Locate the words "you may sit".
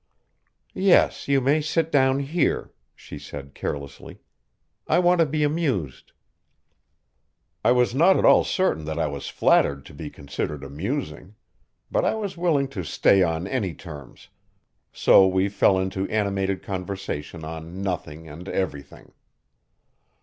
1.27-1.91